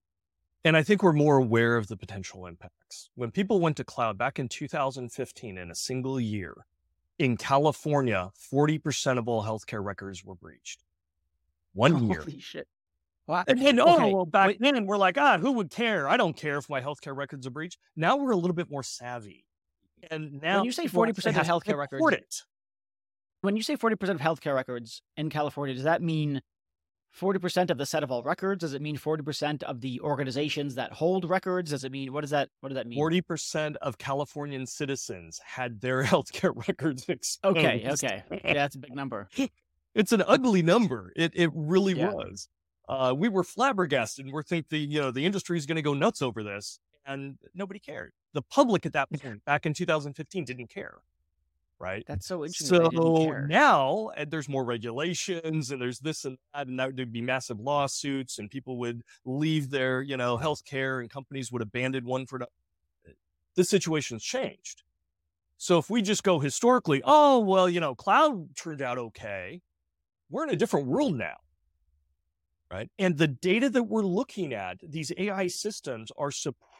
[0.65, 3.11] And I think we're more aware of the potential impacts.
[3.15, 6.67] When people went to cloud back in 2015 in a single year,
[7.19, 10.83] in California, 40% of all healthcare records were breached.
[11.75, 12.21] One year.
[12.21, 12.69] Holy shit!
[13.27, 13.45] Wow.
[13.47, 14.61] And then, oh, well, back wait.
[14.61, 16.09] then we're like, ah, who would care?
[16.09, 17.79] I don't care if my healthcare records are breached.
[17.97, 19.45] Now we're a little bit more savvy.
[20.11, 22.43] And now you say 40% of healthcare records- it.
[23.43, 26.41] When you say forty percent of healthcare records in California, does that mean
[27.11, 28.61] forty percent of the set of all records?
[28.61, 31.71] Does it mean forty percent of the organizations that hold records?
[31.71, 32.99] Does it mean what does that what does that mean?
[32.99, 37.57] 40% of Californian citizens had their healthcare records exposed.
[37.59, 39.29] Okay, okay, yeah, that's a big number.
[39.95, 41.13] It's an ugly number.
[41.17, 42.11] It it really Yeah.
[42.13, 42.49] was.
[42.89, 44.25] Uh, we were flabbergasted.
[44.25, 46.79] and We're think the you know the industry is going to go nuts over this,
[47.05, 48.13] and nobody cared.
[48.35, 50.99] The public at that point, back in 2015, didn't care,
[51.83, 52.05] right?
[52.07, 52.79] That's so interesting.
[52.79, 57.13] that So now and there's more regulations, and there's this and that, and now there'd
[57.13, 62.05] be massive lawsuits, and people would leave their you know healthcare, and companies would abandon
[62.05, 62.39] one for.
[62.41, 62.47] no-
[63.09, 63.13] eh,
[63.57, 64.85] The situation's changed.
[65.59, 69.63] So if we just go historically, oh well, you know, cloud turned out okay.
[70.31, 71.37] We're in a different world now.
[72.71, 72.91] Right.
[72.99, 76.31] And the data that we're looking at, these AI systems are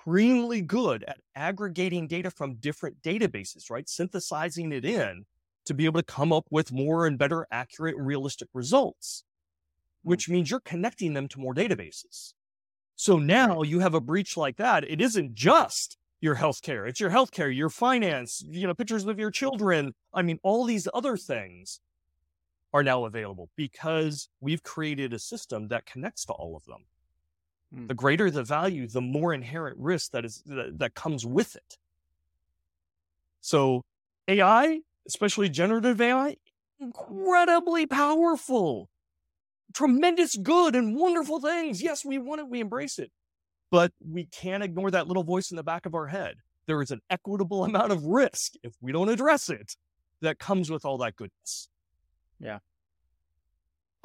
[0.03, 3.89] supremely good at aggregating data from different databases, right?
[3.89, 5.25] Synthesizing it in
[5.67, 9.25] to be able to come up with more and better accurate and realistic results,
[10.03, 10.11] hmm.
[10.11, 12.35] which means you're connecting them to more databases.
[12.97, 14.85] So now you have a breach like that.
[14.89, 19.31] It isn't just your healthcare, it's your healthcare, your finance, you know, pictures of your
[19.31, 19.93] children.
[20.15, 21.81] I mean, all these other things
[22.73, 26.85] are now available because we've created a system that connects to all of them.
[27.75, 27.87] Hmm.
[27.87, 31.79] The greater the value, the more inherent risk that is that, that comes with it.
[33.41, 33.83] So
[34.29, 36.37] AI, especially generative AI,
[36.81, 38.89] incredibly powerful.
[39.75, 41.83] Tremendous good and wonderful things.
[41.83, 43.11] Yes, we want it, we embrace it.
[43.71, 46.37] But we can't ignore that little voice in the back of our head.
[46.67, 49.77] There is an equitable amount of risk if we don't address it
[50.21, 51.69] that comes with all that goodness.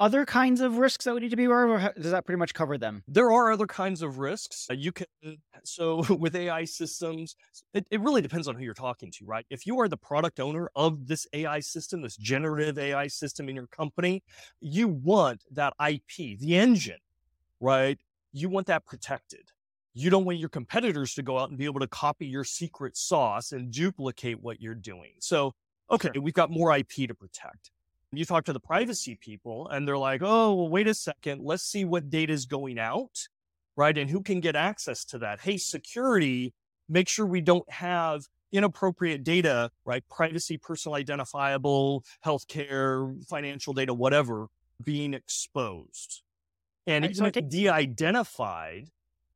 [0.00, 2.38] Other kinds of risks that we need to be aware of, or does that pretty
[2.38, 3.02] much cover them?
[3.08, 4.68] There are other kinds of risks.
[4.70, 5.06] Uh, You can,
[5.64, 7.34] so with AI systems,
[7.74, 9.44] it, it really depends on who you're talking to, right?
[9.50, 13.56] If you are the product owner of this AI system, this generative AI system in
[13.56, 14.22] your company,
[14.60, 17.00] you want that IP, the engine,
[17.60, 17.98] right?
[18.32, 19.50] You want that protected.
[19.94, 22.96] You don't want your competitors to go out and be able to copy your secret
[22.96, 25.14] sauce and duplicate what you're doing.
[25.18, 25.54] So,
[25.90, 27.72] okay, we've got more IP to protect
[28.12, 31.42] you talk to the privacy people and they're like, oh, well, wait a second.
[31.42, 33.28] Let's see what data is going out,
[33.76, 33.96] right?
[33.96, 35.40] And who can get access to that?
[35.40, 36.54] Hey, security,
[36.88, 40.02] make sure we don't have inappropriate data, right?
[40.08, 44.46] Privacy, personal identifiable, healthcare, financial data, whatever,
[44.82, 46.22] being exposed.
[46.86, 48.88] And even if think- de-identified,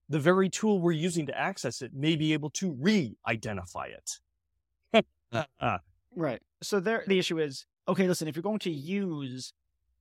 [0.09, 5.05] the very tool we're using to access it may be able to re-identify it.
[5.59, 5.79] Uh,
[6.15, 6.43] Right.
[6.63, 8.07] So there, the issue is okay.
[8.09, 9.53] Listen, if you're going to use,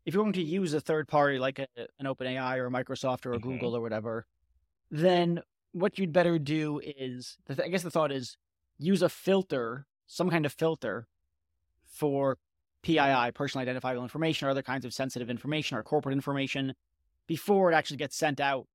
[0.06, 1.68] if you're going to use a third party like a,
[2.00, 3.44] an OpenAI or a Microsoft or a Mhm.
[3.44, 4.26] Google or whatever,
[4.90, 5.42] then
[5.74, 8.38] what you'd better do is, I guess the thought is,
[8.78, 11.08] use a filter, some kind of filter,
[11.86, 12.38] for
[12.82, 16.74] PII, personally identifiable information, or other kinds of sensitive information or corporate information,
[17.28, 18.68] before it actually gets sent out,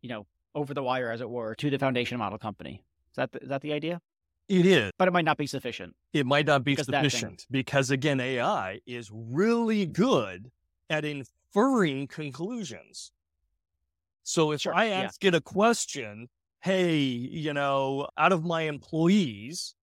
[0.00, 2.82] you know, over the wire, as it were, to the foundation model company.
[3.12, 4.00] Is that the, is that the idea?
[4.60, 4.90] It is.
[4.98, 5.94] But it might not be sufficient.
[6.12, 10.50] it might not be Because sufficient because again ai is really good
[10.90, 13.12] at inferring conclusions.
[14.24, 15.00] So if Sure, i yeah.
[15.02, 16.28] ask it a question
[16.60, 19.74] hey you know out of my employees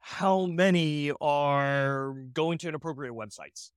[0.00, 3.70] how many are going to inappropriate websites?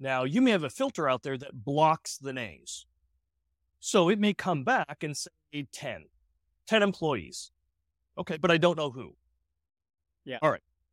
[0.00, 2.86] Now you may have a filter out there that blocks the names.
[3.80, 6.04] So it may come back and say 10
[6.68, 7.50] 10 employees.
[8.16, 9.14] Okay but i don't know who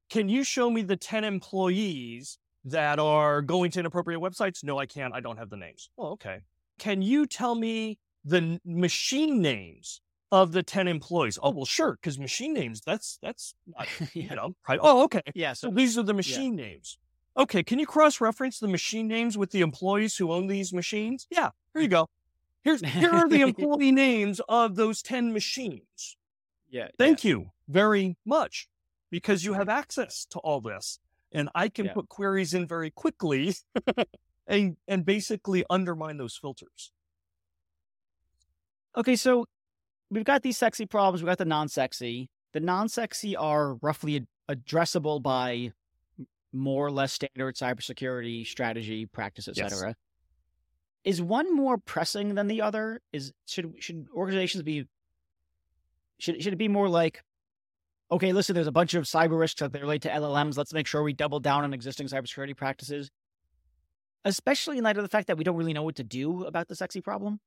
[0.10, 4.64] can you show me the 10 employees that are going to inappropriate websites?
[4.64, 5.14] No, I can't.
[5.14, 5.90] I don't have the names.
[5.98, 6.40] Well, okay.
[6.80, 11.40] Can you tell me the n- machine names of the 10 employees.
[11.42, 14.80] Oh, well, sure, because machine names, that's, that's, not, you know, right.
[14.82, 15.22] Oh, okay.
[15.34, 15.54] yeah.
[15.54, 16.98] So So these are the machine names.
[17.38, 21.28] Okay, can you cross reference the machine names with the employees who own these machines?
[21.32, 22.08] Yeah, here you go.
[22.64, 26.18] Here's here are the employee names of those 10 machines.
[26.70, 26.90] yeah.
[26.98, 28.68] Thank you very much
[29.12, 31.00] because you have access to all this
[31.32, 31.94] and I can Yeah.
[31.94, 33.56] put queries in very quickly
[34.48, 36.92] and and basically undermine those filters.
[38.98, 39.46] Okay, so
[40.10, 41.22] we've got these sexy problems.
[41.22, 42.30] We've got the non-sexy.
[42.54, 45.72] The non-sexy are roughly ad- addressable by
[46.52, 49.72] more or less standard cybersecurity strategy practice, Yes.
[49.72, 49.96] etc.
[51.04, 53.02] Is one more pressing than the other?
[53.14, 54.86] Is should should organizations be
[56.20, 57.24] should should it be more like
[58.12, 60.58] okay, listen, there's a bunch of cyber risks that relate to LLMs.
[60.58, 63.12] Let's make sure we double down on existing cybersecurity practices,
[64.26, 66.68] especially in light of the fact that we don't really know what to do about
[66.68, 67.40] the sexy problem.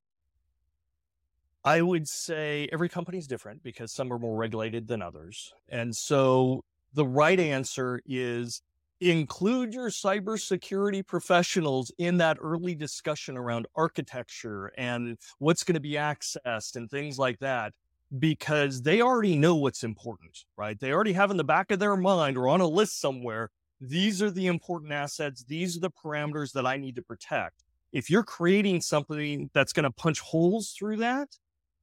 [1.65, 5.53] I would say every company is different because some are more regulated than others.
[5.69, 8.63] And so the right answer is
[9.01, 15.95] include your cybersecurity professionals in that early discussion around architecture and what's going to be
[15.95, 17.73] accessed and things like that
[18.19, 20.79] because they already know what's important, right?
[20.79, 24.23] They already have in the back of their mind or on a list somewhere, these
[24.23, 27.65] are the important assets, these are the parameters that I need to protect.
[27.93, 31.29] If you're creating something that's going to punch holes through that,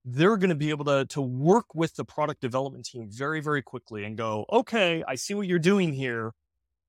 [0.06, 3.62] they're going to be able to, to work with the product development team very, very
[3.62, 6.32] quickly and go, okay, I see what you're doing here.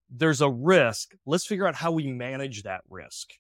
[0.08, 1.14] There's a risk.
[1.26, 3.30] Let's figure out how we manage that risk.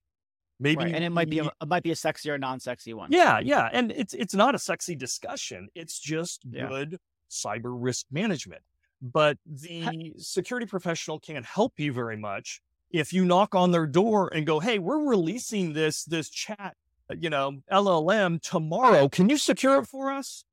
[0.62, 3.10] Maybe, Right, and it might be a, it might be a sexy or non-sexy one.
[3.10, 5.68] yeah, yeah, and it's it's not a sexy discussion.
[5.74, 6.68] It's just Yeah.
[6.68, 6.98] good
[7.30, 8.62] cyber risk management.
[9.00, 14.28] But the security professional can't help you very much if you knock on their door
[14.34, 16.76] and go, "Hey, we're releasing this this chat,
[17.10, 19.08] uh, you know, LLM tomorrow.
[19.08, 20.44] Can you secure it for us?"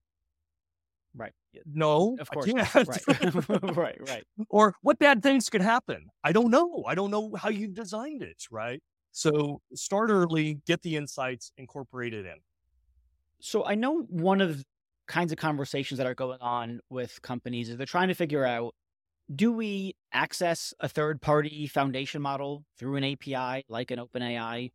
[1.14, 1.34] Right.
[1.66, 2.48] No, Of course.
[2.48, 3.08] Right.
[3.76, 4.00] right.
[4.08, 4.24] Right.
[4.50, 6.10] or what bad things could happen?
[6.24, 6.84] I don't know.
[6.88, 8.82] I don't know how you designed it, right?
[9.12, 12.36] So start early, get the insights, incorporate it in.
[13.40, 14.64] So I know one of the
[15.08, 18.74] kinds of conversations that are going on with companies is they're trying to figure out
[19.34, 24.72] do we access a third party foundation model through an API like an OpenAI?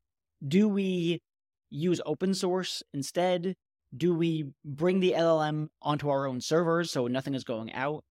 [0.46, 1.22] Do we
[1.70, 3.54] use open source instead?
[3.96, 8.04] Do we bring the LLM onto our own servers so nothing is going out?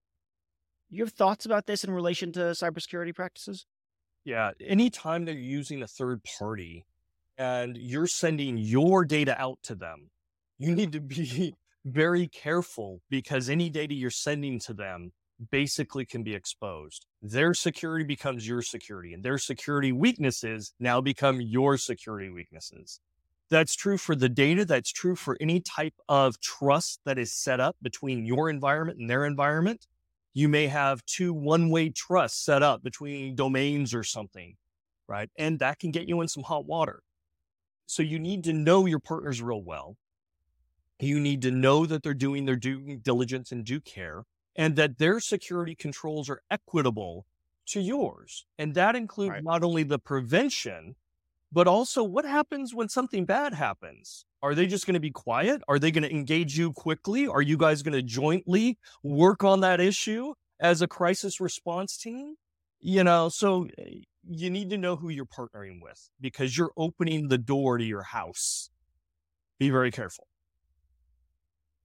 [0.90, 3.66] You have thoughts about this in relation to cybersecurity practices?
[4.24, 4.52] Yeah.
[4.60, 6.86] Anytime they're using a third party
[7.38, 10.10] and you're sending your data out to them,
[10.58, 11.54] you need to be
[11.84, 15.12] very careful because any data you're sending to them
[15.50, 17.06] basically can be exposed.
[17.20, 23.00] Their security becomes your security, and their security weaknesses now become your security weaknesses.
[23.50, 24.64] That's true for the data.
[24.64, 29.10] That's true for any type of trust that is set up between your environment and
[29.10, 29.86] their environment
[30.34, 34.56] you may have two one way trusts set up between domains or something,
[35.08, 35.30] right?
[35.36, 37.02] And that can get you in some hot water.
[37.86, 39.98] So you need to know your partners real well.
[41.00, 44.24] You need to know that they're doing their due diligence and due care
[44.56, 47.26] and that their security controls are equitable
[47.66, 48.46] to yours.
[48.58, 49.42] And that includes Right.
[49.42, 50.96] not only the prevention,
[51.52, 54.26] but also what happens when something bad happens?
[54.42, 55.62] Are they just going to be quiet?
[55.68, 57.28] Are they going to engage you quickly?
[57.28, 62.34] Are you guys going to jointly work on that issue as a crisis response team?
[62.80, 67.28] You know, so eh, you need to know who you're partnering with because you're opening
[67.28, 68.70] the door to your house.
[69.58, 70.26] Be very careful.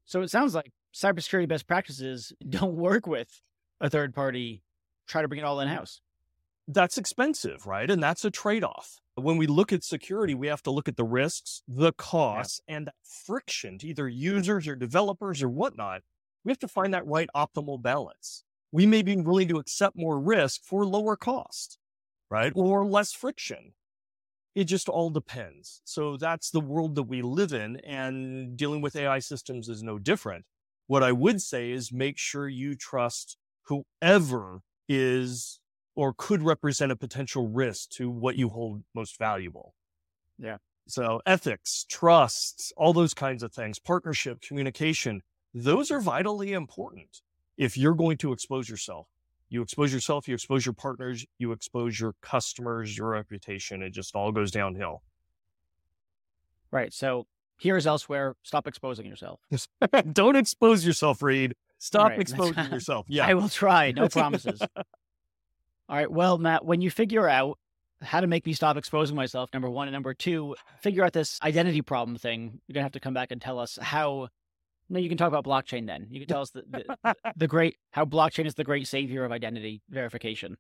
[0.05, 3.41] So it sounds like cybersecurity best practices don't work with
[3.79, 4.63] a third party,
[5.07, 6.01] try to bring it all in house.
[6.67, 7.89] That's expensive, right?
[7.89, 8.99] And that's a trade off.
[9.19, 12.85] When we look at security, we have to look at the risks, the costs, and
[12.85, 16.01] that friction to either users or developers or whatnot.
[16.45, 18.43] We have to find that right optimal balance.
[18.71, 21.79] We may be willing to accept more risk for lower cost,
[22.29, 22.51] right?
[22.53, 23.73] Or less friction.
[24.53, 25.81] It just all depends.
[25.83, 29.97] So that's the world that we live in, and dealing with AI systems is no
[29.97, 30.45] different.
[30.85, 35.59] What I would say is make sure you trust whoever is
[35.97, 39.73] or could represent a potential risk to what you hold most valuable.
[40.37, 40.57] Yeah.
[40.87, 45.23] So ethics, trust, all those kinds of things, partnership, communication,
[45.55, 47.23] those are vitally important
[47.57, 49.07] if you're going to expose yourself.
[49.49, 53.81] You expose yourself, you expose your partners, you expose your customers, your reputation.
[53.81, 55.01] It just all goes downhill.
[56.69, 56.93] Right.
[56.93, 57.25] So
[57.57, 58.35] here's elsewhere.
[58.43, 59.39] Stop exposing yourself.
[60.13, 61.55] Don't expose yourself, Reid.
[61.79, 62.19] Stop Right.
[62.19, 63.07] exposing yourself.
[63.09, 63.25] Yeah.
[63.25, 63.91] I will try.
[63.93, 64.61] No promises.
[65.89, 66.11] All right.
[66.11, 67.57] Well, Matt, when you figure out
[68.01, 71.39] how to make me stop exposing myself, number one, and number two, figure out this
[71.41, 74.27] identity problem thing, you're going to have to come back and tell us how
[74.89, 76.07] No, you can talk about blockchain then.
[76.09, 79.31] You can tell us the, the, the great how blockchain is the great savior of
[79.31, 80.57] identity verification.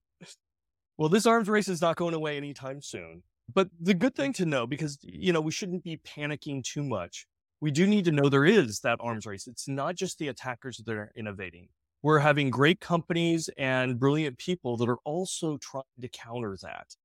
[0.97, 3.23] Well, this arms race is not going away anytime soon.
[3.53, 7.27] But the good thing to know, because you know we shouldn't be panicking too much,
[7.61, 9.47] we do need to know there is that arms race.
[9.47, 11.69] It's not just the attackers that are innovating.
[12.01, 16.95] We're having great companies and brilliant people that are also trying to counter that.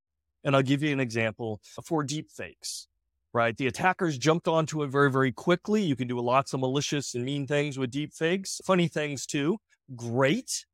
[0.45, 2.86] And I'll give you an example for deepfakes
[3.32, 3.57] right?
[3.57, 5.82] The attackers jumped onto it very, very quickly.
[5.82, 9.59] You can do lots of malicious and mean things with deepfakes, funny things too.
[9.97, 10.64] Great.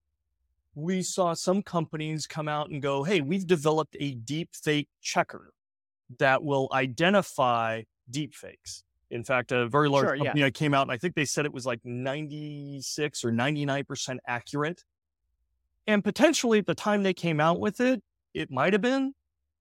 [0.74, 5.52] We saw some companies come out and go, hey, we've developed a deep fake checker
[6.18, 8.84] that will identify deep fakes.
[9.10, 10.50] In fact, a very large sure, company yeah.
[10.50, 14.84] came out and I think they said it was like 96 or 99% accurate.
[15.86, 18.02] And potentially at the time they came out with it,
[18.34, 19.14] it might have been,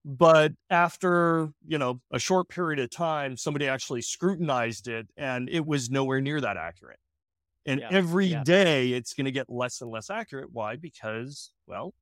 [0.04, 5.66] but after, you know, a short period of time, somebody actually scrutinized it and it
[5.66, 6.98] was nowhere near that accurate.
[7.66, 7.88] And yeah.
[7.90, 8.44] every yeah.
[8.44, 10.48] day, it's going to get less and less accurate.
[10.52, 10.76] Why?
[10.76, 11.92] Because, well,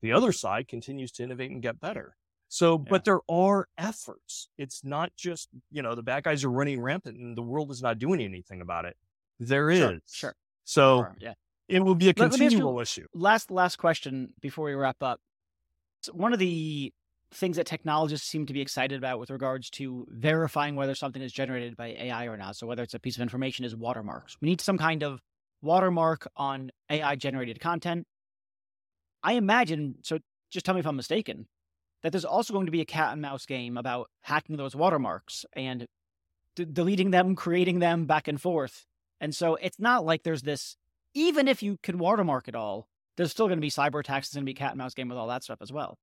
[0.00, 2.16] the other side continues to innovate and get better.
[2.48, 2.90] So, yeah.
[2.90, 4.48] but there are efforts.
[4.56, 7.82] It's not just, you know, the bad guys are running rampant and the world is
[7.82, 8.96] not doing anything about it.
[9.40, 10.00] There sure, is.
[10.12, 10.34] Sure.
[10.64, 11.34] So sure, yeah.
[11.68, 13.06] it will be a continual issue.
[13.14, 15.20] Last, last question before we wrap up.
[16.02, 16.92] So one of the
[17.34, 21.32] things that technologists seem to be excited about with regards to verifying whether something is
[21.32, 22.56] generated by AI or not.
[22.56, 24.36] So whether it's a piece of information is watermarks.
[24.40, 25.20] We need some kind of
[25.62, 28.06] watermark on AI generated content.
[29.22, 30.18] I imagine, so
[30.50, 31.46] just tell me if I'm mistaken,
[32.02, 35.44] that there's also going to be a cat and mouse game about hacking those watermarks
[35.54, 35.86] and
[36.54, 38.86] d- deleting them, creating them back and forth.
[39.20, 40.76] And so it's not like there's this,
[41.14, 42.86] even if you can watermark it all,
[43.16, 45.08] there's still going to be cyber attacks, there's going to be cat and mouse game
[45.08, 45.98] with all that stuff as well.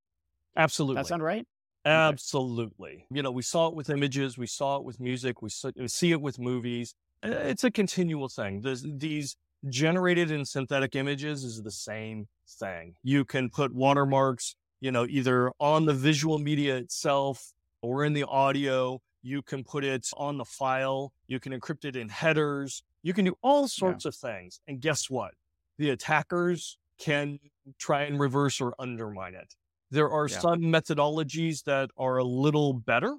[0.58, 1.02] Absolutely.
[1.02, 1.46] That sound right?
[1.86, 3.06] Absolutely.
[3.12, 6.22] You know, we saw it with images, we saw it with music, we see it
[6.22, 6.96] with movies.
[7.22, 8.62] It's a continual thing.
[8.62, 9.38] There's, these
[9.70, 12.96] generated and synthetic images is the same thing.
[13.04, 18.26] You can put watermarks, you know, either on the visual media itself or in the
[18.26, 19.02] audio.
[19.22, 21.14] You can put it on the file.
[21.28, 22.84] You can encrypt it in headers.
[23.02, 24.10] You can do all sorts yeah.
[24.10, 24.60] of things.
[24.68, 25.36] And guess what?
[25.78, 27.40] The attackers can
[27.80, 29.56] try and reverse or undermine it.
[29.90, 30.40] There are yeah.
[30.40, 33.16] some methodologies that are a little better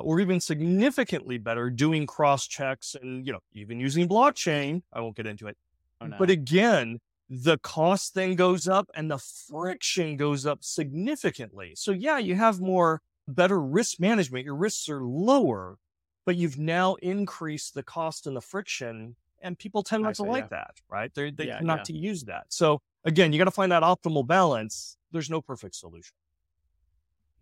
[0.00, 4.82] or even significantly better doing cross checks and, you know, even using blockchain.
[4.92, 5.56] I won't get into it.
[6.00, 6.16] Oh, no.
[6.18, 6.98] But again,
[7.28, 11.72] the cost then goes up and the friction goes up significantly.
[11.76, 14.44] So yeah, you have more better risk management.
[14.44, 15.76] Your risks are lower,
[16.24, 20.44] but you've now increased the cost and the friction and people tend not to like
[20.44, 20.48] yeah.
[20.58, 21.14] that, right?
[21.14, 21.82] They're, they yeah, not yeah.
[21.84, 22.46] to use that.
[22.48, 24.96] So again, you got to find that optimal balance.
[25.12, 26.14] There's no perfect solution.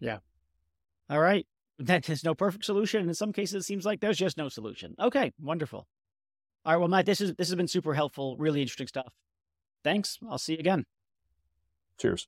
[0.01, 0.19] Yeah.
[1.11, 1.47] All right.
[1.79, 3.01] That is no perfect solution.
[3.01, 4.95] And in some cases, it seems like there's just no solution.
[4.99, 5.35] Okay.
[5.39, 5.87] Wonderful.
[6.65, 6.79] All right.
[6.79, 8.35] Well, Matt, this is this has been super helpful.
[8.39, 9.13] Really interesting stuff.
[9.87, 10.19] Thanks.
[10.29, 10.85] I'll see you again.
[11.97, 12.27] Cheers.